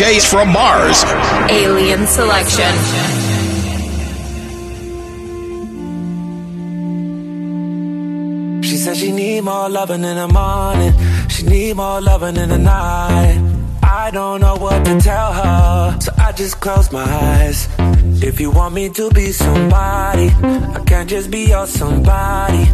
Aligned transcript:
DJs 0.00 0.30
from 0.30 0.48
Mars. 0.50 1.04
Alien 1.50 2.06
Selection. 2.06 2.72
She 8.62 8.76
said 8.78 8.96
she 8.96 9.12
need 9.12 9.42
more 9.42 9.68
loving 9.68 10.02
in 10.02 10.16
the 10.16 10.28
morning. 10.28 10.94
She 11.28 11.44
need 11.44 11.76
more 11.76 12.00
loving 12.00 12.36
in 12.38 12.48
the 12.48 12.56
night. 12.56 13.42
I 13.82 14.10
don't 14.10 14.40
know 14.40 14.56
what 14.56 14.86
to 14.86 14.98
tell 15.00 15.34
her, 15.34 16.00
so 16.00 16.12
I 16.16 16.32
just 16.32 16.60
close 16.60 16.90
my 16.90 17.04
eyes. 17.04 17.68
If 18.22 18.40
you 18.40 18.50
want 18.50 18.74
me 18.74 18.88
to 18.90 19.10
be 19.10 19.32
somebody, 19.32 20.28
I 20.28 20.82
can't 20.86 21.08
just 21.08 21.30
be 21.30 21.48
your 21.48 21.66
somebody. 21.66 22.64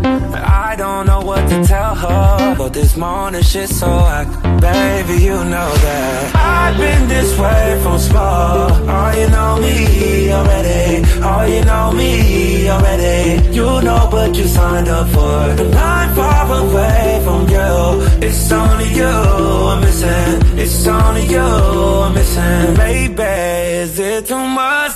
I 0.66 0.75
don't 0.77 1.07
know 1.07 1.21
what 1.21 1.49
to 1.49 1.65
tell 1.65 1.95
her, 1.95 2.55
but 2.59 2.73
this 2.73 2.97
morning 2.97 3.43
shit 3.43 3.69
so 3.69 3.89
I, 3.89 4.25
baby, 4.61 5.23
you 5.25 5.35
know 5.35 5.71
that 5.85 6.37
I've 6.37 6.77
been 6.77 7.09
this 7.09 7.39
way 7.39 7.80
from 7.83 7.99
small. 7.99 8.71
Oh, 8.71 9.12
you 9.21 9.29
know 9.30 9.59
me 9.61 10.33
already. 10.33 11.05
Oh, 11.23 11.43
you 11.45 11.65
know 11.65 11.93
me 11.93 12.69
already. 12.69 13.55
You 13.55 13.83
know 13.83 14.09
what 14.11 14.37
you 14.37 14.47
signed 14.49 14.88
up 14.88 15.09
for, 15.09 15.19
I'm 15.19 16.15
far 16.15 16.47
away 16.63 17.21
from 17.24 17.49
you. 17.49 18.27
It's 18.27 18.52
only 18.52 18.88
you 18.95 19.05
I'm 19.05 19.80
missing. 19.80 20.59
It's 20.59 20.87
only 20.87 21.24
you 21.27 21.38
I'm 21.38 22.15
missing, 22.15 22.74
baby. 22.74 23.23
Is 23.83 23.99
it 23.99 24.27
too 24.27 24.37
much? 24.37 24.93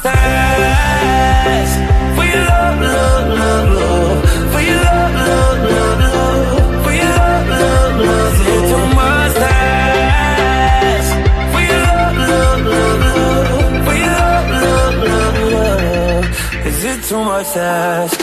Too 17.11 17.25
much 17.25 17.53
to 17.55 17.61
ask 17.61 18.21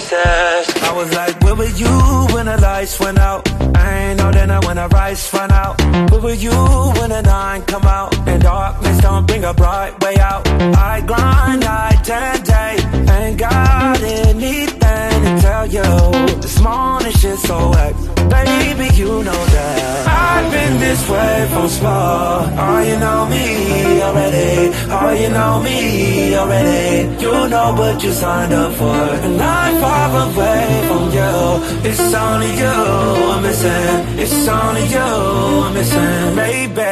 I 0.00 0.92
was 0.94 1.12
like, 1.12 1.40
where 1.42 1.56
were 1.56 1.64
you 1.64 1.88
when 2.32 2.46
the 2.46 2.56
lights 2.60 3.00
went 3.00 3.18
out? 3.18 3.50
I 3.76 4.10
ain't 4.10 4.18
know 4.18 4.30
then 4.30 4.48
when 4.64 4.76
the 4.76 4.86
rice 4.88 5.34
run 5.34 5.50
out. 5.50 5.80
Where 6.12 6.20
were 6.20 6.34
you 6.34 6.52
when 6.52 7.10
the 7.10 7.20
nine 7.22 7.62
come 7.62 7.82
out? 7.82 8.16
And 8.28 8.40
darkness 8.40 9.00
don't 9.00 9.26
bring 9.26 9.42
a 9.44 9.52
bright 9.52 10.00
way 10.00 10.16
out. 10.18 10.46
I 10.46 11.00
grind 11.00 11.62
night 11.62 12.08
and 12.10 12.44
day, 12.44 12.76
ain't 13.12 13.38
got 13.38 14.00
anything 14.00 15.24
to 15.24 15.38
tell 15.40 15.66
you. 15.66 15.82
This 16.42 16.60
morning 16.60 17.12
shit 17.12 17.38
so 17.40 17.70
wet 17.70 18.18
baby, 18.28 18.94
you 18.94 19.08
know 19.24 19.32
that 19.32 19.47
This 20.98 21.10
way 21.10 21.48
from 21.52 21.68
small. 21.68 22.42
Oh, 22.58 22.80
you 22.80 22.98
know 22.98 23.26
me 23.26 24.02
already. 24.02 24.74
Oh, 24.90 25.10
you 25.22 25.28
know 25.30 25.62
me 25.62 26.34
already. 26.34 27.22
You 27.22 27.48
know 27.48 27.72
what 27.78 28.02
you 28.02 28.12
signed 28.12 28.52
up 28.52 28.72
for, 28.72 29.00
and 29.24 29.40
I'm 29.40 29.80
far 29.80 30.10
away 30.26 30.64
from 30.88 31.04
you. 31.18 31.88
It's 31.88 32.14
only 32.14 32.50
you 32.62 32.78
I'm 33.32 33.42
missing. 33.44 34.18
It's 34.18 34.48
only 34.48 34.84
you 34.94 34.98
I'm 34.98 35.74
missing, 35.74 36.34
baby. 36.34 36.82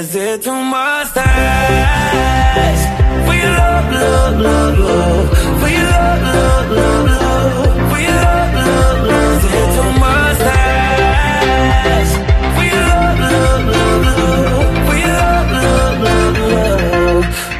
Is 0.00 0.14
it 0.14 0.42
too 0.42 0.62
much 0.74 1.14
to 1.14 1.22
ask 1.24 2.84
your 3.40 3.52
love, 3.56 3.86
love, 3.90 4.36
love, 4.38 4.78
love? 4.78 5.26
Your 5.72 5.82
love, 5.94 6.20
love, 6.36 6.68
love, 6.76 7.08
love? 7.08 8.00
Your 8.04 8.20
love, 8.20 8.52
love, 8.52 9.00
love? 9.08 9.38
Is 9.38 9.44
it 9.60 9.68
too 9.76 9.90
much 10.00 10.05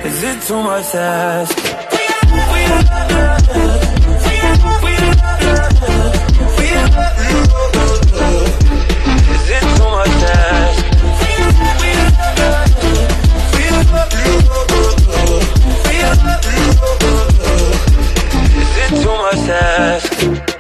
Is 0.07 0.23
it 0.23 0.43
too 0.47 0.63
much 0.63 0.91
to 0.93 1.01
ask? 1.01 1.67
Thank 20.27 20.56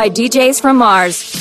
by 0.00 0.08
DJs 0.08 0.62
from 0.62 0.78
Mars. 0.78 1.39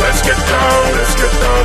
Let's 0.00 0.22
get 0.22 0.38
down, 0.48 0.92
let's 0.96 1.14
get 1.14 1.32
down, 1.40 1.64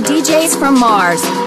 by 0.00 0.06
DJs 0.06 0.58
from 0.58 0.78
Mars. 0.78 1.37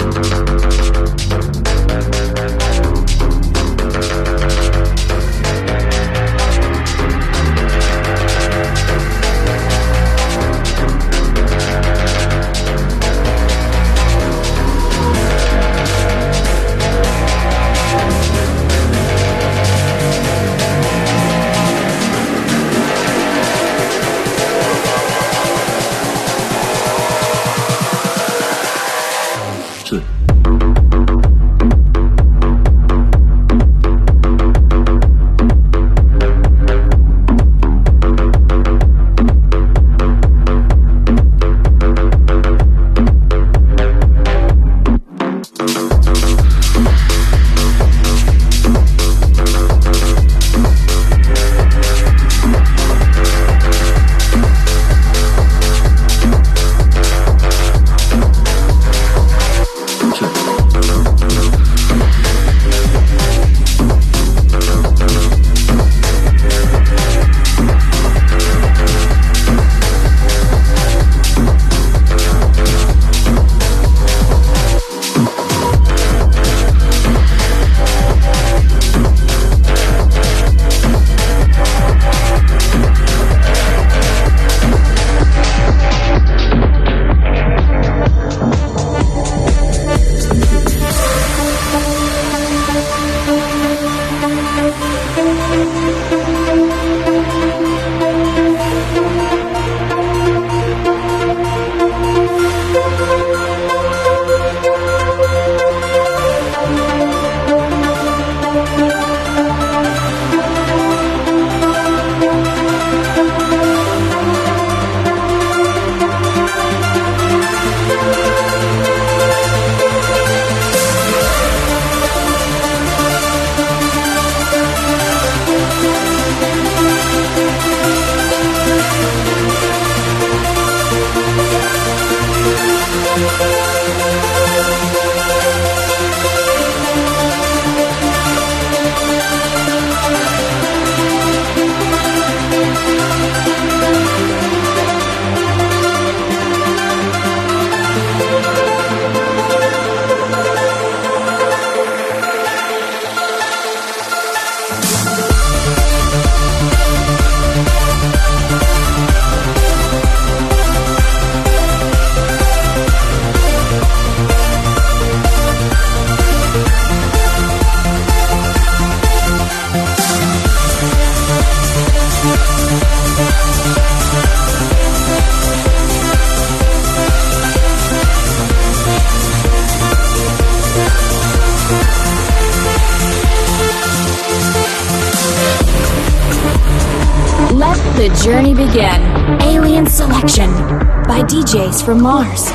from 191.84 192.04
Mars. 192.04 192.52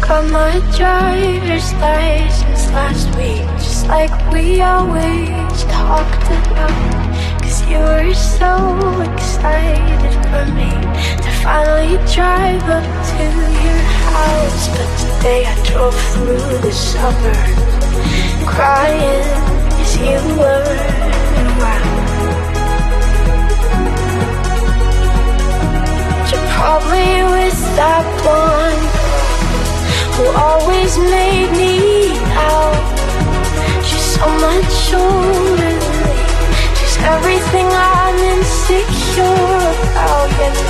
Got 0.00 0.30
my 0.30 0.60
driver's 0.76 1.72
license 1.74 2.68
last 2.70 3.08
week, 3.16 3.46
just 3.58 3.88
like 3.88 4.12
we 4.32 4.60
always 4.60 5.64
talked 5.64 6.26
about. 6.38 7.40
Cause 7.42 7.60
you 7.68 7.78
were 7.78 8.14
so 8.14 8.52
excited 9.10 10.14
for 10.30 10.44
me 10.54 10.70
to 11.24 11.30
finally 11.42 11.96
drive 12.14 12.62
up 12.78 12.86
to 13.10 13.24
your 13.64 13.80
house. 14.12 14.68
But 14.74 14.90
today 15.02 15.46
I 15.46 15.54
drove 15.66 15.98
through 16.12 16.58
the 16.58 16.72
suburbs, 16.72 18.44
crying 18.46 19.26
as 19.80 19.96
you 19.98 20.38
were 20.38 20.94
probably 26.64 27.22
with 27.34 27.63
that 27.76 28.06
one 28.22 28.80
who 30.16 30.24
always 30.38 30.96
made 30.98 31.50
me 31.52 32.14
out. 32.50 32.84
She's 33.84 34.06
so 34.16 34.26
much 34.46 34.94
older 34.94 35.74
than 35.82 35.96
me. 36.04 36.14
She's 36.78 36.96
everything 37.14 37.66
I'm 37.66 38.18
insecure 38.34 39.58
about. 39.90 40.30
Yeah. 40.38 40.63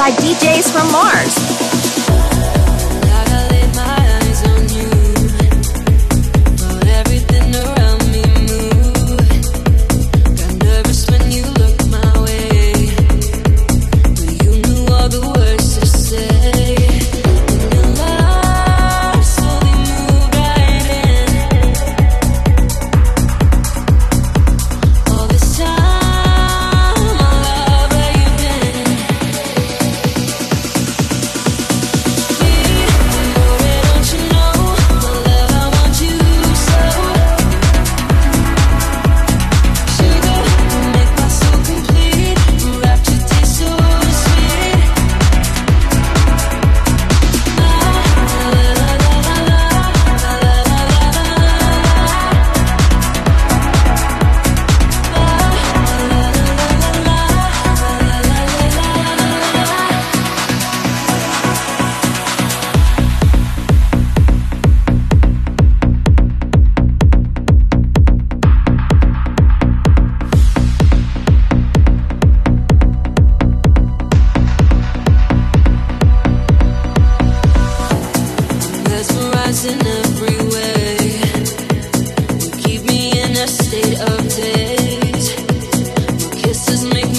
By 0.00 0.10
DJs 0.12 0.72
from 0.72 0.90
Mars. 0.90 1.39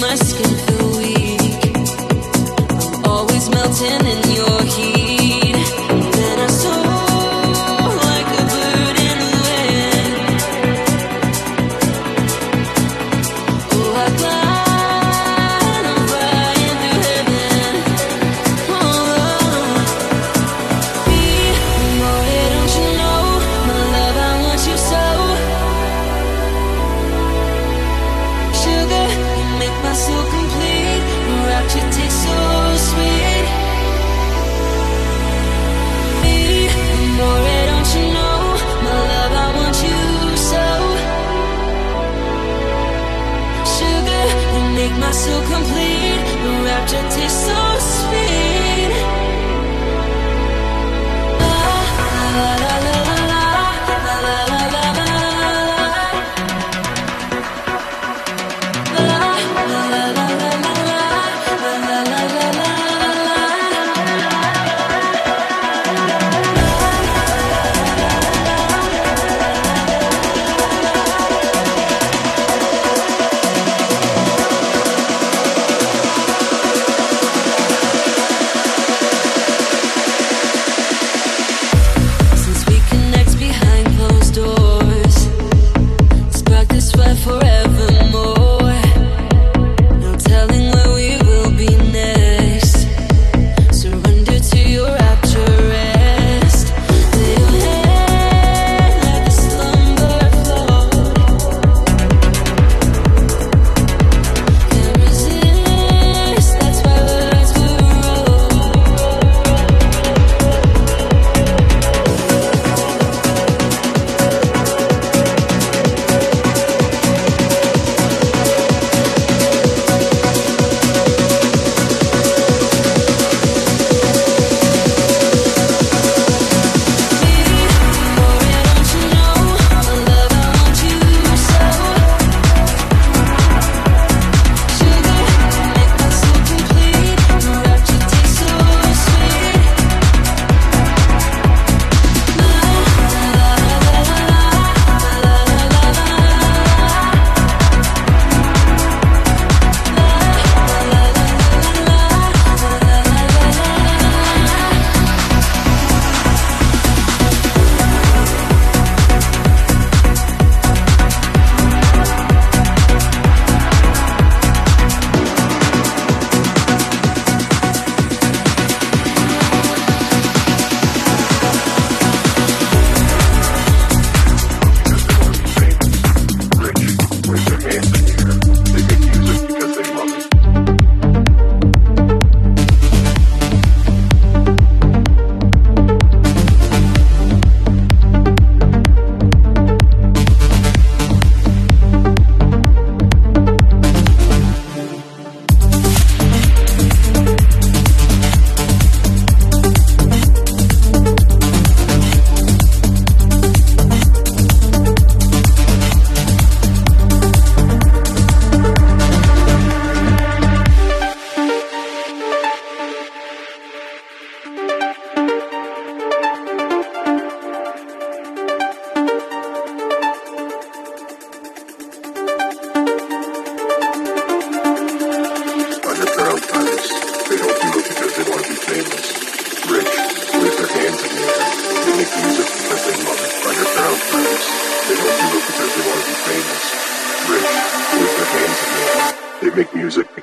My 0.02 0.16
skin 0.16 0.71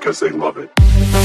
because 0.09 0.21
they 0.21 0.29
love 0.31 0.57
it. 0.57 1.18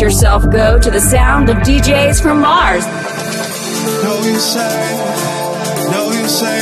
yourself 0.00 0.48
go 0.50 0.78
to 0.78 0.90
the 0.90 1.00
sound 1.00 1.50
of 1.50 1.56
DJs 1.58 2.22
from 2.22 2.40
Mars. 2.40 2.86
No, 2.86 4.22
you 4.24 4.38
say, 4.38 5.90
no, 5.90 6.10
you 6.10 6.26
say. 6.26 6.59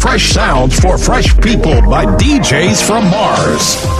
Fresh 0.00 0.30
sounds 0.32 0.80
for 0.80 0.96
fresh 0.96 1.36
people 1.40 1.82
by 1.82 2.06
DJs 2.06 2.86
from 2.86 3.04
Mars. 3.10 3.99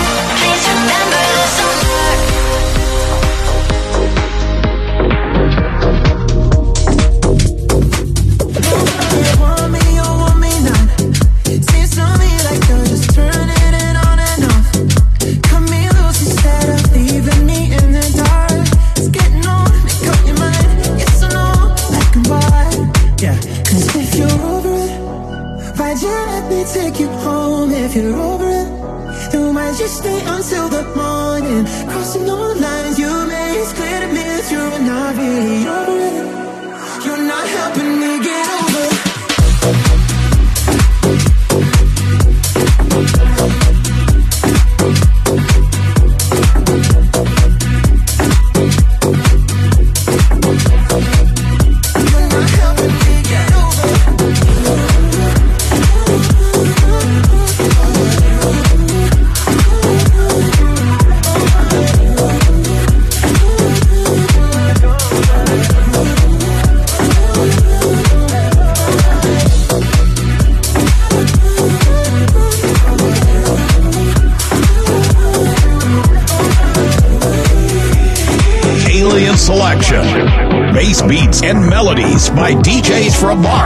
by 82.35 82.53
DJs 82.53 83.19
from 83.19 83.41
Mars. 83.41 83.60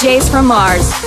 DJs 0.00 0.30
from 0.30 0.46
Mars. 0.46 0.99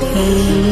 Perdonas. 0.00 0.65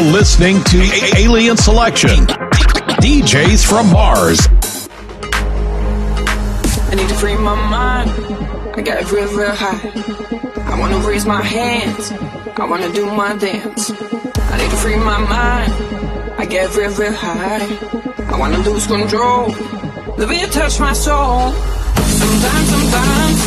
now 0.00 0.10
listening 0.10 0.62
to 0.64 0.78
a- 0.78 1.24
Alien 1.24 1.56
Selection 1.56 2.26
DJs 3.00 3.64
from 3.64 3.90
Mars. 3.90 4.40
I 6.90 6.94
need 6.94 7.08
to 7.08 7.14
free 7.14 7.36
my 7.36 7.54
mind. 7.76 8.10
I 8.76 8.82
gotta 8.82 9.06
feel 9.06 9.28
real 9.38 9.54
high. 9.54 9.80
I 10.70 10.78
wanna 10.78 10.98
raise 10.98 11.24
my 11.24 11.42
hands. 11.42 12.12
I 12.62 12.64
wanna 12.70 12.90
do 12.92 13.06
my 13.06 13.36
dance. 13.36 13.90
I 14.52 14.54
need 14.58 14.70
to 14.74 14.78
free 14.84 14.96
my 14.96 15.20
mind. 15.36 15.72
I 16.38 16.44
get 16.44 16.74
real, 16.76 16.90
real 16.90 17.12
high. 17.12 17.66
I 18.32 18.38
wanna 18.38 18.58
lose 18.68 18.86
control. 18.86 19.44
The 20.18 20.26
beat 20.26 20.50
touch 20.52 20.78
my 20.78 20.92
soul. 20.92 21.52
Sometimes, 22.20 22.68
sometimes, 22.74 23.38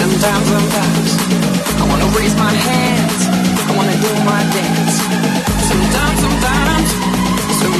sometimes, 0.00 0.46
sometimes. 0.54 1.10
I 1.80 1.84
wanna 1.90 2.08
raise 2.18 2.34
my 2.36 2.54
hands. 2.68 3.20
I 3.68 3.76
wanna 3.76 3.96
do 4.06 4.12
my 4.32 4.42
dance 4.54 4.83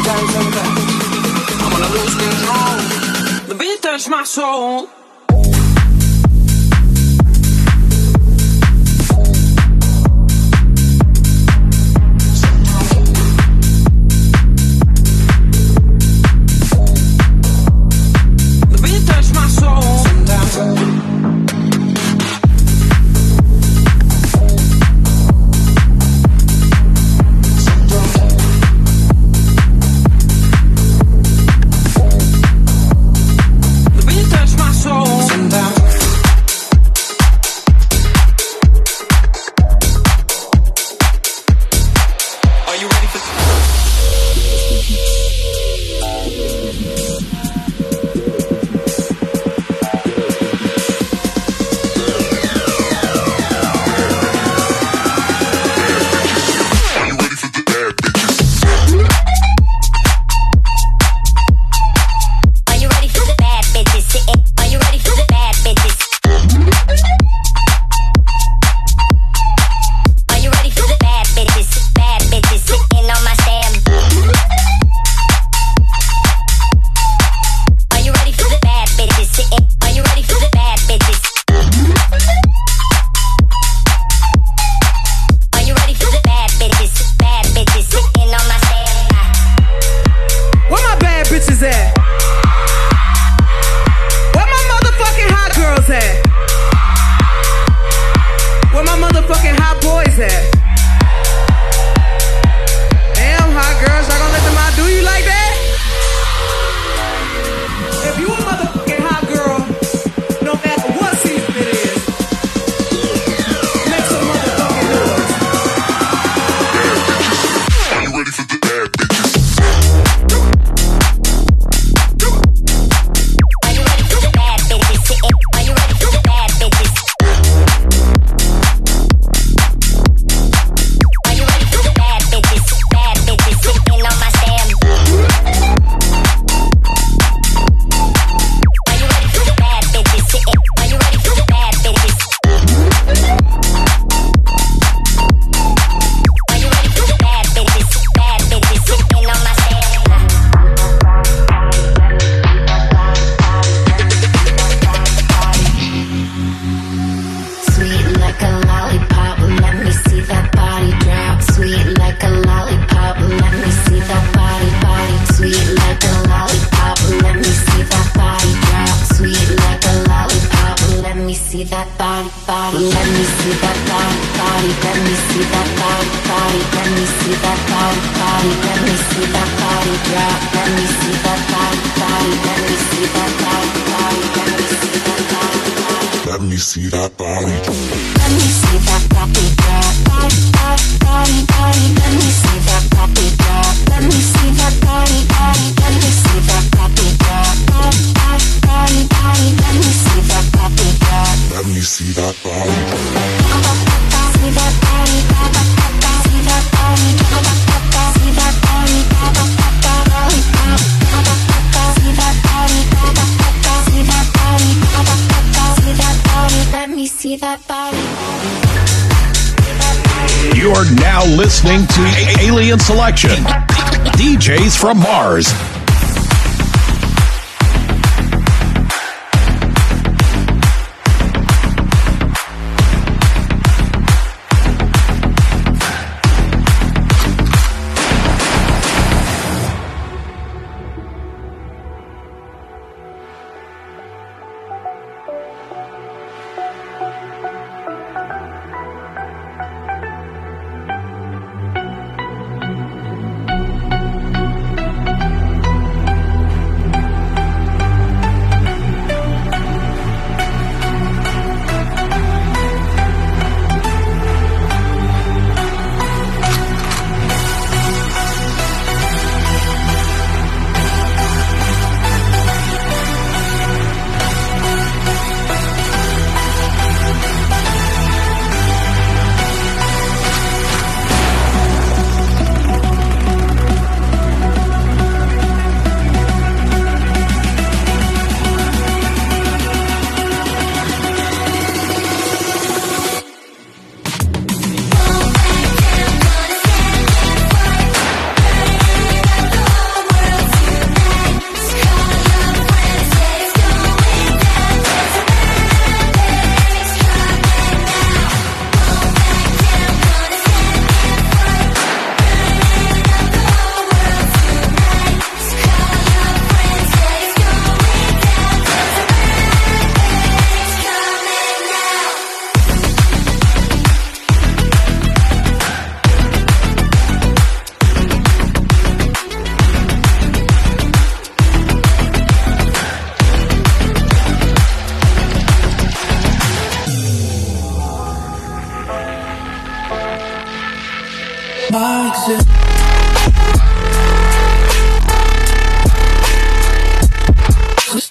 guys 0.05 0.37
over. 0.37 0.65
I'm 1.63 1.71
gonna 1.73 1.91
lose 1.97 2.15
control. 2.15 3.49
The 3.49 3.55
beat 3.59 3.83
touched 3.83 4.11
my 4.11 4.25
soul. 4.25 4.89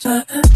Supersonic, 0.04 0.53